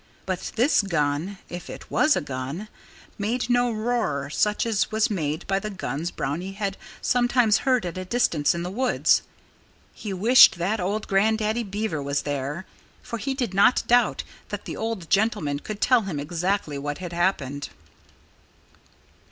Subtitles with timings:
[0.25, 2.69] But this gun (if it was a gun)
[3.19, 7.99] made no roar such as was made by the guns Brownie had sometimes heard at
[7.99, 9.21] a distance in the woods.
[9.93, 12.65] He wished that old Grandaddy Beaver was there.
[13.03, 17.13] For he did not doubt that the old gentleman could tell him exactly what had
[17.13, 17.69] happened.